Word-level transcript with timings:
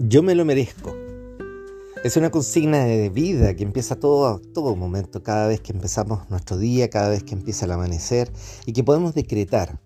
Yo 0.00 0.22
me 0.22 0.36
lo 0.36 0.44
merezco. 0.44 0.94
Es 2.04 2.16
una 2.16 2.30
consigna 2.30 2.84
de 2.84 3.10
vida 3.10 3.56
que 3.56 3.64
empieza 3.64 3.96
todo, 3.96 4.38
todo 4.38 4.76
momento, 4.76 5.24
cada 5.24 5.48
vez 5.48 5.60
que 5.60 5.72
empezamos 5.72 6.30
nuestro 6.30 6.56
día, 6.56 6.88
cada 6.88 7.08
vez 7.08 7.24
que 7.24 7.34
empieza 7.34 7.64
el 7.64 7.72
amanecer 7.72 8.30
y 8.64 8.72
que 8.72 8.84
podemos 8.84 9.14
decretar. 9.14 9.80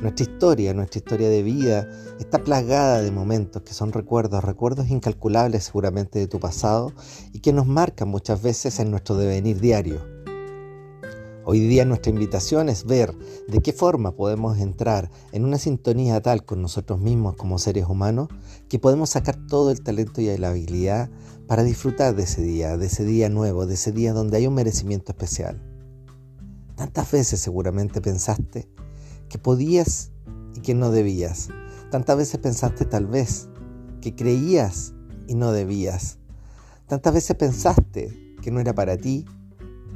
Nuestra 0.00 0.30
historia, 0.30 0.74
nuestra 0.74 0.98
historia 0.98 1.28
de 1.28 1.42
vida 1.42 1.90
está 2.20 2.38
plagada 2.38 3.02
de 3.02 3.10
momentos 3.10 3.62
que 3.62 3.74
son 3.74 3.92
recuerdos, 3.92 4.44
recuerdos 4.44 4.90
incalculables 4.90 5.64
seguramente 5.64 6.20
de 6.20 6.28
tu 6.28 6.38
pasado 6.38 6.92
y 7.32 7.40
que 7.40 7.52
nos 7.52 7.66
marcan 7.66 8.08
muchas 8.08 8.40
veces 8.40 8.78
en 8.78 8.92
nuestro 8.92 9.16
devenir 9.16 9.60
diario. 9.60 10.17
Hoy 11.50 11.60
día 11.60 11.86
nuestra 11.86 12.12
invitación 12.12 12.68
es 12.68 12.84
ver 12.84 13.16
de 13.48 13.60
qué 13.60 13.72
forma 13.72 14.14
podemos 14.14 14.58
entrar 14.58 15.10
en 15.32 15.46
una 15.46 15.56
sintonía 15.56 16.20
tal 16.20 16.44
con 16.44 16.60
nosotros 16.60 17.00
mismos 17.00 17.36
como 17.36 17.56
seres 17.56 17.86
humanos 17.88 18.28
que 18.68 18.78
podemos 18.78 19.08
sacar 19.08 19.46
todo 19.46 19.70
el 19.70 19.80
talento 19.80 20.20
y 20.20 20.36
la 20.36 20.50
habilidad 20.50 21.08
para 21.46 21.62
disfrutar 21.62 22.14
de 22.14 22.24
ese 22.24 22.42
día, 22.42 22.76
de 22.76 22.84
ese 22.84 23.06
día 23.06 23.30
nuevo, 23.30 23.64
de 23.64 23.72
ese 23.72 23.92
día 23.92 24.12
donde 24.12 24.36
hay 24.36 24.46
un 24.46 24.52
merecimiento 24.52 25.12
especial. 25.12 25.58
Tantas 26.76 27.10
veces 27.10 27.40
seguramente 27.40 28.02
pensaste 28.02 28.68
que 29.30 29.38
podías 29.38 30.10
y 30.54 30.60
que 30.60 30.74
no 30.74 30.90
debías. 30.90 31.48
Tantas 31.90 32.18
veces 32.18 32.40
pensaste 32.40 32.84
tal 32.84 33.06
vez 33.06 33.48
que 34.02 34.14
creías 34.14 34.92
y 35.26 35.34
no 35.34 35.52
debías. 35.52 36.18
Tantas 36.88 37.14
veces 37.14 37.34
pensaste 37.36 38.36
que 38.42 38.50
no 38.50 38.60
era 38.60 38.74
para 38.74 38.98
ti 38.98 39.24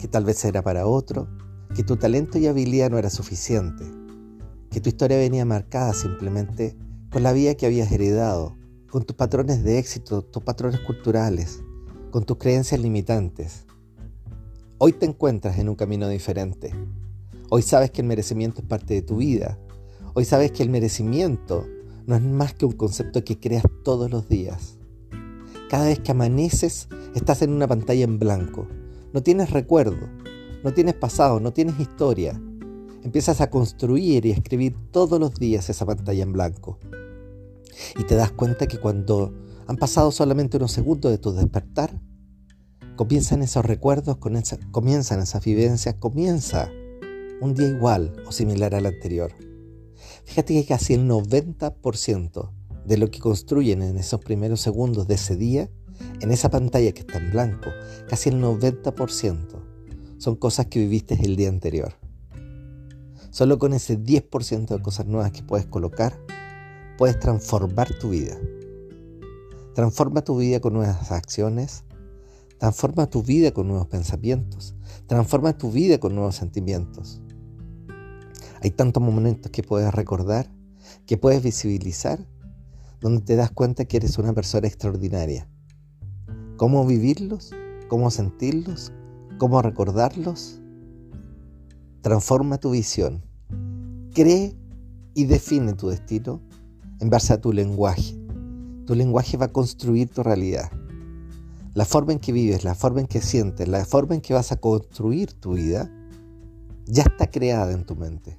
que 0.00 0.08
tal 0.08 0.24
vez 0.24 0.42
era 0.44 0.62
para 0.62 0.86
otro, 0.86 1.28
que 1.74 1.84
tu 1.84 1.96
talento 1.96 2.38
y 2.38 2.46
habilidad 2.46 2.90
no 2.90 2.98
era 2.98 3.10
suficiente, 3.10 3.84
que 4.70 4.80
tu 4.80 4.88
historia 4.88 5.18
venía 5.18 5.44
marcada 5.44 5.92
simplemente 5.92 6.76
con 7.12 7.22
la 7.22 7.32
vida 7.32 7.54
que 7.54 7.66
habías 7.66 7.92
heredado, 7.92 8.56
con 8.90 9.04
tus 9.04 9.14
patrones 9.14 9.62
de 9.62 9.78
éxito, 9.78 10.22
tus 10.22 10.42
patrones 10.42 10.80
culturales, 10.80 11.62
con 12.10 12.24
tus 12.24 12.38
creencias 12.38 12.80
limitantes. 12.80 13.66
Hoy 14.78 14.94
te 14.94 15.04
encuentras 15.04 15.58
en 15.58 15.68
un 15.68 15.76
camino 15.76 16.08
diferente. 16.08 16.72
Hoy 17.50 17.62
sabes 17.62 17.90
que 17.90 18.00
el 18.00 18.06
merecimiento 18.06 18.62
es 18.62 18.66
parte 18.66 18.94
de 18.94 19.02
tu 19.02 19.18
vida. 19.18 19.58
Hoy 20.14 20.24
sabes 20.24 20.50
que 20.50 20.62
el 20.62 20.70
merecimiento 20.70 21.66
no 22.06 22.16
es 22.16 22.22
más 22.22 22.54
que 22.54 22.64
un 22.64 22.72
concepto 22.72 23.22
que 23.22 23.38
creas 23.38 23.64
todos 23.84 24.10
los 24.10 24.28
días. 24.28 24.78
Cada 25.68 25.84
vez 25.84 26.00
que 26.00 26.12
amaneces, 26.12 26.88
estás 27.14 27.42
en 27.42 27.52
una 27.52 27.68
pantalla 27.68 28.04
en 28.04 28.18
blanco, 28.18 28.66
no 29.12 29.22
tienes 29.22 29.50
recuerdo, 29.50 30.08
no 30.62 30.72
tienes 30.72 30.94
pasado, 30.94 31.40
no 31.40 31.52
tienes 31.52 31.78
historia. 31.80 32.40
Empiezas 33.02 33.40
a 33.40 33.50
construir 33.50 34.26
y 34.26 34.30
a 34.30 34.34
escribir 34.34 34.76
todos 34.90 35.18
los 35.18 35.34
días 35.34 35.70
esa 35.70 35.86
pantalla 35.86 36.22
en 36.22 36.32
blanco. 36.32 36.78
Y 37.98 38.04
te 38.04 38.14
das 38.14 38.30
cuenta 38.30 38.66
que 38.66 38.78
cuando 38.78 39.32
han 39.66 39.76
pasado 39.76 40.12
solamente 40.12 40.58
unos 40.58 40.72
segundos 40.72 41.10
de 41.10 41.18
tu 41.18 41.32
despertar, 41.32 41.98
comienzan 42.96 43.42
esos 43.42 43.64
recuerdos, 43.64 44.18
comienzan 44.18 45.20
esas 45.20 45.44
vivencias, 45.44 45.94
comienza 45.94 46.70
un 47.40 47.54
día 47.54 47.68
igual 47.68 48.12
o 48.26 48.32
similar 48.32 48.74
al 48.74 48.86
anterior. 48.86 49.32
Fíjate 50.24 50.54
que 50.54 50.66
casi 50.66 50.94
el 50.94 51.08
90% 51.08 52.50
de 52.84 52.98
lo 52.98 53.10
que 53.10 53.18
construyen 53.18 53.82
en 53.82 53.96
esos 53.96 54.20
primeros 54.20 54.60
segundos 54.60 55.06
de 55.06 55.14
ese 55.14 55.36
día 55.36 55.70
en 56.20 56.30
esa 56.30 56.50
pantalla 56.50 56.92
que 56.92 57.00
está 57.00 57.18
en 57.18 57.30
blanco, 57.30 57.70
casi 58.08 58.28
el 58.28 58.42
90% 58.42 59.70
son 60.18 60.36
cosas 60.36 60.66
que 60.66 60.80
viviste 60.80 61.18
el 61.24 61.36
día 61.36 61.48
anterior. 61.48 61.94
Solo 63.30 63.58
con 63.58 63.72
ese 63.72 63.98
10% 63.98 64.66
de 64.68 64.82
cosas 64.82 65.06
nuevas 65.06 65.32
que 65.32 65.42
puedes 65.42 65.66
colocar, 65.66 66.20
puedes 66.98 67.18
transformar 67.18 67.88
tu 67.98 68.10
vida. 68.10 68.36
Transforma 69.74 70.22
tu 70.22 70.36
vida 70.36 70.60
con 70.60 70.74
nuevas 70.74 71.10
acciones, 71.12 71.84
transforma 72.58 73.08
tu 73.08 73.22
vida 73.22 73.52
con 73.52 73.68
nuevos 73.68 73.86
pensamientos, 73.86 74.74
transforma 75.06 75.56
tu 75.56 75.70
vida 75.70 75.98
con 75.98 76.14
nuevos 76.14 76.34
sentimientos. 76.36 77.22
Hay 78.62 78.72
tantos 78.72 79.02
momentos 79.02 79.50
que 79.50 79.62
puedes 79.62 79.94
recordar, 79.94 80.52
que 81.06 81.16
puedes 81.16 81.42
visibilizar, 81.42 82.26
donde 83.00 83.22
te 83.22 83.36
das 83.36 83.50
cuenta 83.50 83.86
que 83.86 83.96
eres 83.96 84.18
una 84.18 84.34
persona 84.34 84.66
extraordinaria, 84.66 85.48
cómo 86.60 86.84
vivirlos, 86.84 87.52
cómo 87.88 88.10
sentirlos, 88.10 88.92
cómo 89.38 89.62
recordarlos. 89.62 90.60
Transforma 92.02 92.58
tu 92.58 92.72
visión. 92.72 93.24
Cree 94.12 94.54
y 95.14 95.24
define 95.24 95.72
tu 95.72 95.88
destino 95.88 96.42
en 97.00 97.08
base 97.08 97.32
a 97.32 97.40
tu 97.40 97.54
lenguaje. 97.54 98.14
Tu 98.84 98.94
lenguaje 98.94 99.38
va 99.38 99.46
a 99.46 99.52
construir 99.54 100.10
tu 100.10 100.22
realidad. 100.22 100.70
La 101.72 101.86
forma 101.86 102.12
en 102.12 102.18
que 102.18 102.30
vives, 102.30 102.62
la 102.62 102.74
forma 102.74 103.00
en 103.00 103.06
que 103.06 103.22
sientes, 103.22 103.66
la 103.66 103.82
forma 103.86 104.14
en 104.14 104.20
que 104.20 104.34
vas 104.34 104.52
a 104.52 104.56
construir 104.56 105.32
tu 105.32 105.54
vida, 105.54 105.90
ya 106.84 107.04
está 107.04 107.30
creada 107.30 107.72
en 107.72 107.86
tu 107.86 107.96
mente. 107.96 108.38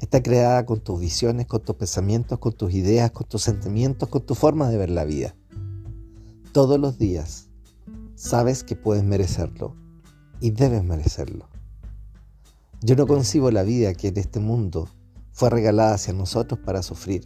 Está 0.00 0.22
creada 0.22 0.64
con 0.66 0.78
tus 0.78 1.00
visiones, 1.00 1.48
con 1.48 1.64
tus 1.64 1.74
pensamientos, 1.74 2.38
con 2.38 2.52
tus 2.52 2.72
ideas, 2.72 3.10
con 3.10 3.26
tus 3.26 3.42
sentimientos, 3.42 4.08
con 4.08 4.24
tu 4.24 4.36
forma 4.36 4.68
de 4.68 4.76
ver 4.76 4.90
la 4.90 5.04
vida 5.04 5.34
todos 6.54 6.78
los 6.78 6.98
días, 6.98 7.48
sabes 8.14 8.62
que 8.62 8.76
puedes 8.76 9.02
merecerlo 9.02 9.74
y 10.40 10.52
debes 10.52 10.84
merecerlo. 10.84 11.48
Yo 12.80 12.94
no 12.94 13.08
concibo 13.08 13.50
la 13.50 13.64
vida 13.64 13.92
que 13.94 14.06
en 14.06 14.18
este 14.18 14.38
mundo 14.38 14.88
fue 15.32 15.50
regalada 15.50 15.94
hacia 15.94 16.12
nosotros 16.12 16.60
para 16.64 16.84
sufrir. 16.84 17.24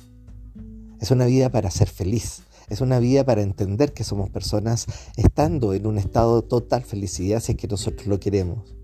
Es 0.98 1.10
una 1.10 1.26
vida 1.26 1.50
para 1.50 1.70
ser 1.70 1.90
feliz, 1.90 2.40
es 2.70 2.80
una 2.80 3.00
vida 3.00 3.22
para 3.22 3.42
entender 3.42 3.92
que 3.92 4.02
somos 4.02 4.30
personas 4.30 4.86
estando 5.18 5.74
en 5.74 5.86
un 5.86 5.98
estado 5.98 6.40
de 6.40 6.48
total 6.48 6.82
felicidad 6.82 7.40
si 7.40 7.52
es 7.52 7.58
que 7.58 7.68
nosotros 7.68 8.06
lo 8.06 8.18
queremos, 8.18 8.74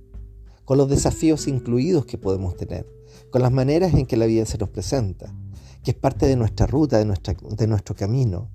con 0.67 0.77
los 0.77 0.91
desafíos 0.91 1.49
incluidos 1.49 2.05
que 2.05 2.19
podemos 2.19 2.55
tener, 2.55 2.87
con 3.31 3.41
las 3.41 3.51
maneras 3.51 3.95
en 3.95 4.05
que 4.05 4.19
la 4.19 4.27
vida 4.27 4.45
se 4.45 4.59
nos 4.59 4.69
presenta, 4.69 5.35
que 5.83 5.93
es 5.93 5.97
parte 5.97 6.27
de 6.27 6.37
nuestra 6.37 6.67
ruta, 6.67 6.99
de, 6.99 7.67
nuestro 7.67 7.97
camino, 7.97 8.51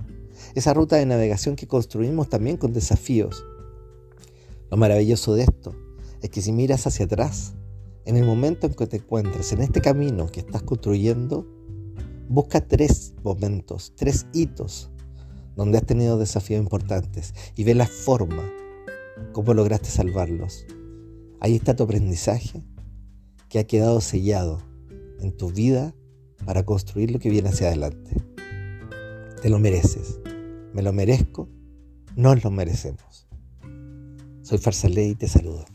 esa 0.56 0.74
ruta 0.74 0.96
de 0.96 1.06
navegación 1.06 1.56
que 1.56 1.68
construimos 1.68 2.30
también 2.30 2.58
con 2.58 2.74
desafíos. 2.74 3.46
Lo 4.70 4.78
maravilloso 4.78 5.36
de 5.36 5.44
esto 5.44 5.76
es 6.22 6.30
que 6.30 6.42
si 6.42 6.52
miras 6.52 6.86
hacia 6.86 7.06
atrás, 7.06 7.54
en 8.06 8.18
el 8.18 8.26
momento 8.26 8.68
en 8.68 8.74
que 8.74 8.88
te 8.88 8.98
encuentres 8.98 9.52
en 9.54 9.62
este 9.62 9.82
camino 9.82 10.28
que 10.28 10.40
estás 10.40 10.64
construyendo, 10.64 11.48
busca 12.28 12.68
tres 12.68 13.14
momentos, 13.24 13.94
tres 13.96 14.28
hitos 14.34 14.92
donde 15.56 15.78
has 15.78 15.86
tenido 15.86 16.18
desafíos 16.18 16.62
importantes 16.62 17.34
y 17.56 17.64
ve 17.64 17.76
la 17.76 17.88
forma, 17.88 18.50
cómo 19.34 19.54
lograste 19.54 19.90
salvarlos. 19.90 20.66
Ahí 21.40 21.56
está 21.56 21.76
tu 21.76 21.84
aprendizaje 21.84 22.64
que 23.50 23.60
ha 23.60 23.68
quedado 23.68 24.00
sellado 24.02 24.62
en 25.20 25.36
tu 25.36 25.52
vida 25.52 25.94
para 26.46 26.64
construir 26.64 27.12
lo 27.12 27.20
que 27.20 27.30
viene 27.30 27.50
hacia 27.50 27.68
adelante. 27.68 28.16
Te 29.42 29.50
lo 29.50 29.60
mereces 29.60 30.20
me 30.74 30.82
lo 30.82 30.94
merezco, 30.94 31.50
nos 32.16 32.44
lo 32.44 32.52
merecemos. 32.52 33.28
Soy 34.42 34.58
Farsaley 34.58 35.12
y 35.12 35.16
te 35.16 35.28
saludo. 35.28 35.66